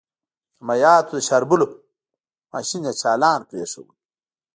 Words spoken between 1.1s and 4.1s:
د شاربلو ماشين يې چالان پرېښود.